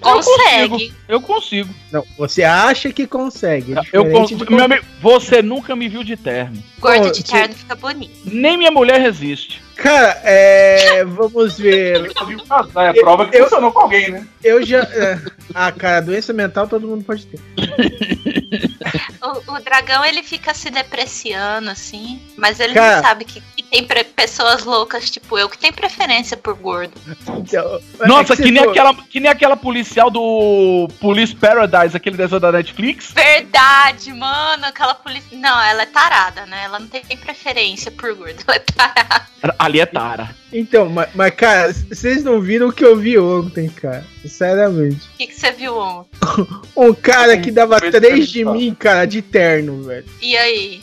[0.02, 0.94] Consegue.
[1.08, 1.74] Eu consigo.
[1.92, 3.74] Não, você acha que consegue.
[3.74, 4.46] é Eu consigo.
[4.46, 6.62] de Meu amigo, você nunca me viu de terno.
[6.80, 8.14] Gordo de terno fica bonito.
[8.26, 9.62] Nem minha mulher resiste.
[9.76, 11.04] Cara, é.
[11.06, 11.96] Vamos ver.
[12.06, 14.28] É prova que Eu- funcionou com alguém, né?
[14.44, 14.80] Eu já.
[14.80, 15.20] é,
[15.54, 17.40] Ah, cara, doença mental todo mundo pode ter.
[19.22, 22.22] O, o dragão, ele fica se depreciando, assim.
[22.38, 22.98] Mas ele Cara.
[22.98, 26.94] não sabe que, que tem pre- pessoas loucas, tipo eu, que tem preferência por gordo.
[27.38, 31.36] Então, é Nossa, que que, você nem for- aquela, que nem aquela policial do Police
[31.36, 33.12] Paradise, aquele desenho da Netflix.
[33.12, 34.66] Verdade, mano.
[34.66, 35.38] Aquela polícia.
[35.38, 36.64] Não, ela é tarada, né?
[36.66, 38.44] Ela não tem preferência por gordo.
[38.48, 39.26] Ela é tarada.
[39.60, 40.36] Ali é Tara.
[40.58, 44.06] Então, mas, mas, cara, vocês não viram o que eu vi ontem, cara.
[44.22, 45.06] Sinceramente.
[45.14, 46.10] O que, que você viu ontem?
[46.78, 48.54] Um cara que dava três de experimental.
[48.56, 50.06] mim, cara, de terno, velho.
[50.22, 50.82] E aí?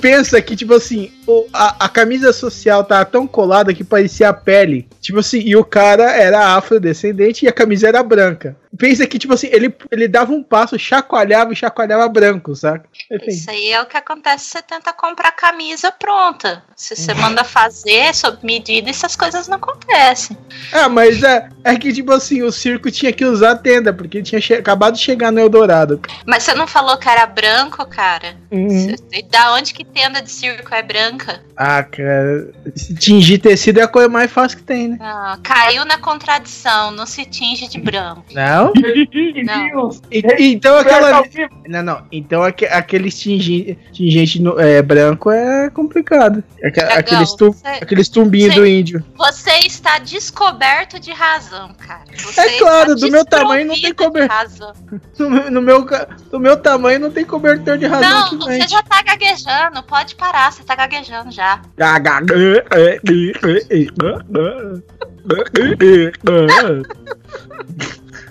[0.00, 4.32] Pensa que, tipo assim, o- a, a camisa social tava tão colada que parecia a
[4.34, 4.88] pele.
[5.00, 8.56] Tipo assim, e o cara era afrodescendente e a camisa era branca.
[8.78, 12.84] Pensa que, tipo assim, ele, ele dava um passo, chacoalhava e chacoalhava branco, saca?
[13.10, 13.26] Enfim.
[13.30, 16.62] Isso aí é o que acontece se você tenta comprar camisa pronta.
[16.76, 20.36] Se você manda fazer sob medida, essas coisas não acontecem.
[20.72, 24.22] Ah, mas é, é que, tipo assim, o circo tinha que usar a tenda, porque
[24.22, 26.00] tinha acabado de chegar no Eldorado.
[26.24, 28.36] Mas você não falou que era branco, cara?
[28.52, 28.96] Uhum.
[28.96, 31.19] Cê- Da onde que tenda de circo é branca?
[31.56, 34.98] Ah, cara, se tingir tecido é a coisa mais fácil que tem, né?
[35.00, 38.24] Ah, caiu na contradição, não se tinge de branco.
[38.32, 38.72] Não?
[39.44, 39.90] Não.
[40.10, 41.22] E- então aquela.
[41.68, 42.02] Não, não.
[42.10, 46.42] Então aque- aqueles tingi- tingente no- é, branco é complicado.
[46.60, 49.04] Dragão, aqueles, tu, você- aqueles tumbinhos você- do índio.
[49.16, 52.04] Você está descoberto de razão, cara.
[52.16, 53.92] Você É claro, do meu tamanho não tem
[54.28, 54.72] razão.
[55.18, 55.86] No, meu- no meu,
[56.32, 59.82] no meu tamanho não tem cobertor de razão Não, você já tá gaguejando.
[59.82, 61.60] Pode parar, você tá gaguejando já.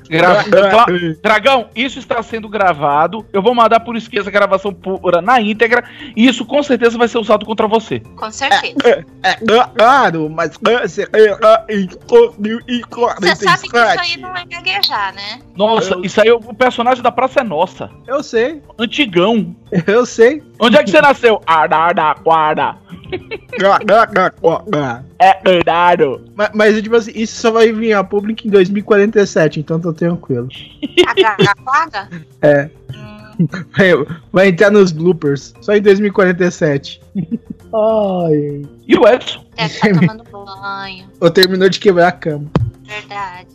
[0.09, 0.85] Gra- Cla-
[1.21, 3.23] Dragão, isso está sendo gravado.
[3.31, 5.83] Eu vou mandar por esquerda a gravação pura na íntegra.
[6.15, 7.99] E isso com certeza vai ser usado contra você.
[7.99, 9.05] Com certeza.
[9.21, 9.35] É
[9.77, 11.07] claro, mas você
[11.69, 11.87] em
[13.19, 14.19] Você sabe que isso aí 2047.
[14.19, 15.39] não é gaguejar, né?
[15.55, 17.89] Nossa, isso aí, o personagem da Praça é Nossa.
[18.07, 19.55] Eu sei, Antigão.
[19.85, 20.41] eu sei.
[20.59, 21.41] Onde é que você nasceu?
[21.45, 22.75] Araraquara.
[25.17, 26.03] É verdade.
[26.35, 30.47] Mas, mas, tipo assim, isso só vai vir a público em 2047, então tô tranquilo.
[31.07, 32.09] A gaga
[32.41, 32.69] É.
[33.77, 37.01] Vai, vai entrar nos bloopers, só em 2047.
[37.15, 38.65] Ai.
[38.87, 39.45] E o Edson?
[39.55, 41.05] Deve estar tomando banho.
[41.21, 42.45] Ou terminou de quebrar a cama.
[42.85, 43.47] Verdade.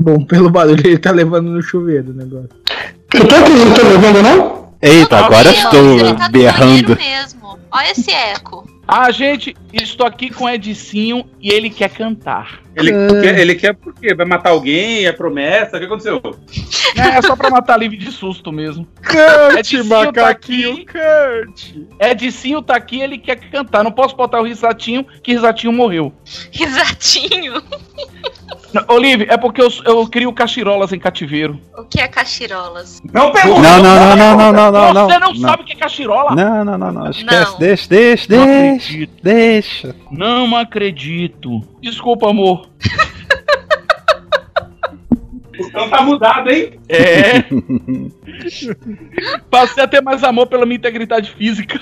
[0.00, 2.48] Bom, pelo barulho ele tá levando no chuveiro o negócio.
[3.10, 4.67] Tô aqui, não tô me ouvindo, não?
[4.80, 6.96] Eita, agora estou tá berrando.
[6.96, 7.58] mesmo.
[7.70, 8.66] Olha esse eco.
[8.86, 12.60] A gente, estou aqui com Edicinho e ele quer cantar.
[12.76, 13.20] Ele, Ah.
[13.20, 14.14] quer, ele quer por quê?
[14.14, 15.04] Vai matar alguém?
[15.06, 15.76] É promessa?
[15.76, 16.20] O que aconteceu?
[16.96, 18.86] É só pra matar livre de susto mesmo.
[19.04, 21.86] Kurt, Edicinho macaquinho, tá aqui.
[22.00, 23.82] Edicinho tá aqui, ele quer cantar.
[23.84, 26.12] Não posso botar o risatinho, que risatinho morreu.
[26.52, 27.62] Risatinho.
[28.72, 31.58] Não, Olive, é porque eu, eu crio cachirolas em cativeiro.
[31.76, 33.00] O que é cachirolas?
[33.12, 35.06] Não Não, não, não, não, não, não, não, não.
[35.08, 36.34] Você não, sabe o que é cachirola?
[36.34, 37.10] Não, não, não, não.
[37.10, 37.58] Esquece, Não.
[37.58, 39.08] deixa, deixa, Não deixa,
[39.68, 39.94] deixa.
[40.10, 41.62] Não acredito.
[41.80, 42.68] Desculpa, amor.
[45.58, 46.78] O cão tá mudado, hein?
[46.88, 47.44] É.
[49.50, 51.80] Passei a ter mais amor pela minha integridade física.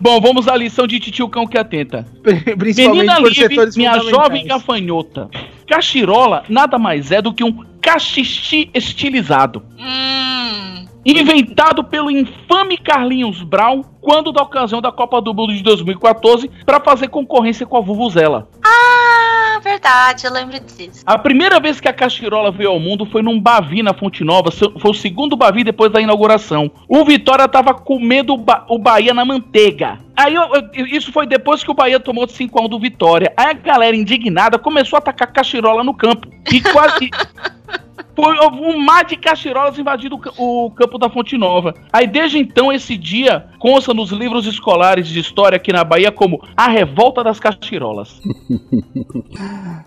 [0.00, 2.06] Bom, vamos à lição de titio cão que atenta.
[2.58, 5.28] Principalmente Menina setores minha jovem gafanhota.
[5.68, 9.62] Cachirola nada mais é do que um cachixi estilizado.
[9.78, 10.61] Hum.
[11.04, 16.80] Inventado pelo infame Carlinhos Brown quando da ocasião da Copa do Mundo de 2014 para
[16.80, 18.48] fazer concorrência com a Vuvuzela.
[18.64, 21.02] Ah, verdade, eu lembro disso.
[21.04, 24.50] A primeira vez que a cachirola veio ao mundo foi num Bavi na Fonte Nova.
[24.52, 26.70] Foi o segundo Bavi depois da inauguração.
[26.88, 29.98] O Vitória tava comendo o, ba o Bahia na manteiga.
[30.16, 33.32] Aí eu- eu- isso foi depois que o Bahia tomou de 5x1 do Vitória.
[33.36, 36.28] Aí a galera indignada começou a atacar cachirola no campo.
[36.52, 37.10] E quase.
[38.14, 41.74] Foi um mar de cachirolas invadindo o ca- o campo da Fonte Nova.
[41.92, 46.42] Aí desde então, esse dia consta nos livros escolares de história aqui na Bahia como
[46.56, 48.20] a revolta das cachirolas.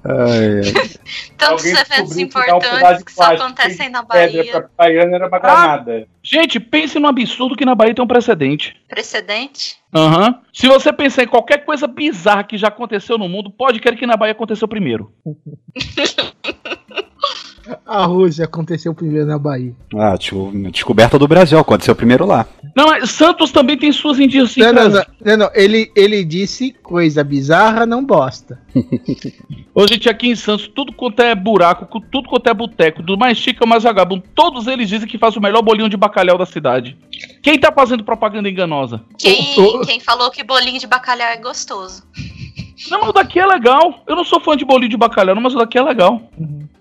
[0.04, 0.90] Ai, ai.
[1.38, 4.52] Tantos Alguém eventos que um importantes de que só acontecem na Pedra Bahia.
[4.52, 6.08] pra baiana era uma granada.
[6.24, 8.76] Gente, pense no absurdo que na Bahia tem um precedente.
[8.88, 9.78] Precedente?
[9.94, 10.40] Aham.
[10.54, 14.06] Se você pensar em qualquer coisa bizarra que já aconteceu no mundo, pode querer que
[14.08, 15.12] na Bahia aconteceu primeiro.
[17.86, 19.73] A Rússia aconteceu primeiro na Bahia.
[19.95, 22.45] Ah, tipo, descoberta do Brasil, aconteceu primeiro lá.
[22.75, 24.93] Não, mas Santos também tem suas Não, não, idiosincrasias.
[24.93, 28.60] não, não, não, Ele, ele disse coisa bizarra, não bosta.
[29.73, 33.38] Ô, gente, aqui em Santos, tudo quanto é buraco, tudo quanto é boteco, do mais
[33.38, 36.45] chique ao mais vagabundo, todos eles dizem que faz o melhor bolinho de bacalhau da
[36.45, 36.97] cidade.
[37.41, 39.01] Quem tá fazendo propaganda enganosa?
[39.17, 42.04] Quem, quem falou que bolinho de bacalhau é gostoso?
[42.90, 44.04] Não, o daqui é legal.
[44.08, 46.22] Eu não sou fã de bolinho de bacalhau, mas o daqui é legal.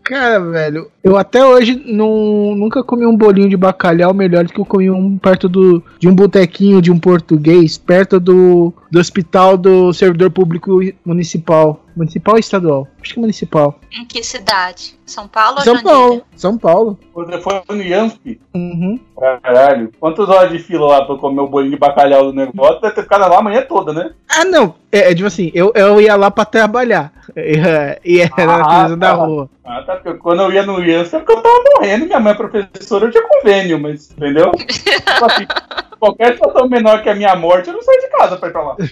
[0.05, 4.61] Cara, velho, eu até hoje não, nunca comi um bolinho de bacalhau melhor do que
[4.61, 9.57] eu comi um perto do, de um botequinho de um português, perto do, do hospital
[9.57, 11.81] do servidor público municipal.
[11.97, 12.89] Municipal ou estadual?
[13.03, 13.79] Acho que municipal.
[13.93, 14.97] Em que cidade?
[15.05, 15.83] São Paulo ou São?
[15.83, 16.23] Paulo.
[16.37, 16.99] São Paulo.
[17.13, 18.41] Você foi no Yansp?
[18.55, 18.99] Uhum.
[19.43, 19.91] Caralho.
[19.99, 22.81] Quantas horas de fila lá pra comer o bolinho de bacalhau do negócio?
[22.81, 24.13] Deve ter ficado lá a manhã toda, né?
[24.29, 24.77] Ah, não.
[24.93, 27.13] É, é tipo assim, eu, eu ia lá pra trabalhar.
[27.35, 29.15] É, E era Ah, na coisa da tá.
[29.25, 29.51] rua.
[29.65, 29.97] Ah, tá.
[29.97, 32.07] Porque quando eu ia no Yansp é porque eu tava morrendo.
[32.07, 34.11] Minha mãe é professora, eu tinha convênio, mas.
[34.13, 34.53] Entendeu?
[35.99, 38.63] Qualquer situação menor que a minha morte, eu não saio de casa pra ir pra
[38.63, 38.77] lá.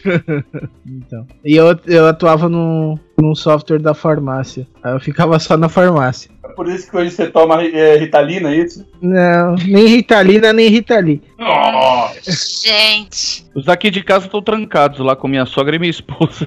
[0.87, 1.27] Então.
[1.45, 4.67] E eu, eu atuava num, num software da farmácia.
[4.83, 6.31] Aí eu ficava só na farmácia.
[6.45, 8.87] É por isso que hoje você toma é, Ritalina, é isso?
[9.01, 11.23] Não, nem Ritalina, nem Ritali.
[11.39, 12.31] Nossa.
[12.31, 16.47] Gente, Os daqui de casa estão trancados lá com minha sogra e minha esposa.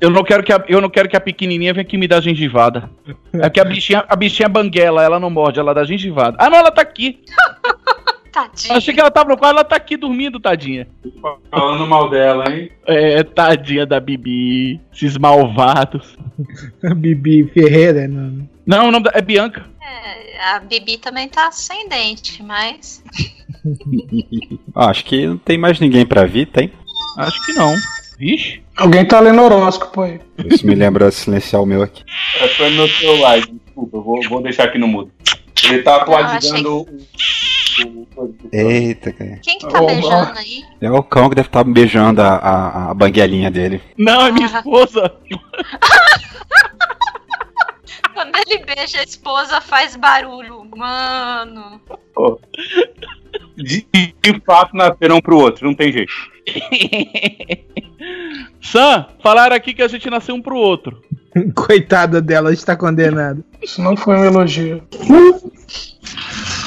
[0.00, 2.20] Eu não quero que a, eu não quero que a pequenininha venha aqui me dar
[2.20, 2.90] gengivada.
[3.32, 6.36] É que a bichinha, a bichinha banguela, ela não morde, ela dá gengivada.
[6.38, 7.20] Ah, não, ela tá aqui.
[8.40, 8.74] tadinho.
[8.74, 10.86] Achei que ela tava no quarto, ela tá aqui dormindo, tadinha.
[11.50, 12.70] Falando mal dela, hein?
[12.86, 16.16] É, tadinha da Bibi, esses malvados.
[16.96, 18.46] Bibi Ferreira, não.
[18.66, 19.64] Não, o nome da, é Bianca.
[19.80, 23.02] É, a Bibi também tá sem dente, mas.
[24.74, 26.72] Acho que não tem mais ninguém pra vir, tem?
[27.16, 27.74] Acho que não.
[28.18, 28.62] Vixe.
[28.76, 30.20] Alguém tá lendo horóscopo aí.
[30.46, 32.02] Isso me lembra silenciar o meu aqui.
[32.40, 35.10] É foi no celular, desculpa, eu vou, vou deixar aqui no mudo.
[35.64, 36.80] Ele tá atualizando o.
[36.80, 36.86] o- o-
[38.52, 39.38] Eita, cara.
[39.42, 40.64] Quem que tá Ô, beijando aí?
[40.80, 43.82] É o cão que deve estar beijando a, a, a banguelinha dele.
[43.98, 45.12] Não, é minha esposa.
[48.14, 50.64] Quando ele beija a esposa, faz barulho.
[50.74, 51.80] Mano.
[53.56, 56.12] De, de fato, nasceram um pro outro, não tem jeito.
[58.62, 61.02] Sam, falaram aqui que a gente nasceu um pro outro.
[61.54, 63.44] Coitada dela, está condenada.
[63.62, 64.82] Isso não foi um elogio.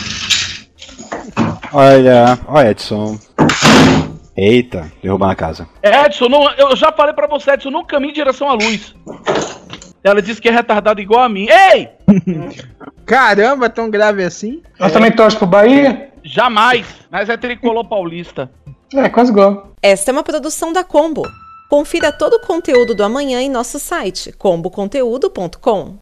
[1.72, 3.18] Olha, ó Edson.
[4.36, 5.68] Eita, derrubando a casa.
[5.84, 8.96] Edson, não, eu já falei pra você, Edson, não caminhe em direção à luz.
[10.04, 11.48] Ela disse que é retardado igual a mim.
[11.50, 11.90] Ei!
[13.06, 14.62] Caramba, tão grave assim?
[14.80, 16.10] Ela também torce pro Bahia?
[16.24, 16.86] Jamais!
[17.12, 18.50] Mas é tricolor paulista.
[18.94, 19.74] É, quase igual.
[19.82, 21.24] Esta é uma produção da Combo.
[21.70, 25.98] Confira todo o conteúdo do amanhã em nosso site comboconteúdo.com.